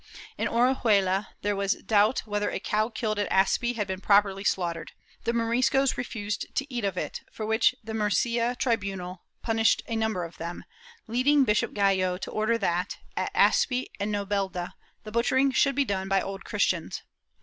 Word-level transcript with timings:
In 0.35 0.47
Orihuela 0.47 1.27
there 1.43 1.55
was 1.55 1.73
doubt 1.75 2.21
whether 2.25 2.49
a 2.49 2.59
cow 2.59 2.89
killed 2.89 3.19
at 3.19 3.29
Aspe 3.31 3.75
had 3.75 3.85
been 3.85 4.01
properly 4.01 4.43
slaughtered; 4.43 4.93
the 5.25 5.31
Moriscos 5.31 5.95
refused 5.95 6.47
to 6.55 6.73
eat 6.73 6.83
of 6.83 6.97
it, 6.97 7.21
for 7.31 7.45
which 7.45 7.75
the 7.83 7.93
Murcia 7.93 8.55
tribunal 8.57 9.21
punished 9.43 9.83
a 9.87 9.95
number 9.95 10.23
of 10.23 10.37
them, 10.39 10.65
leading 11.05 11.43
Bishop 11.43 11.75
Gallo 11.75 12.17
to 12.17 12.31
order 12.31 12.57
that, 12.57 12.97
at 13.15 13.31
Aspe 13.35 13.91
and 13.99 14.11
Nobelda, 14.11 14.73
the 15.03 15.11
butchering 15.11 15.51
should 15.51 15.75
be 15.75 15.85
done 15.85 16.07
by 16.07 16.19
Old 16.19 16.45
Christians. 16.45 17.03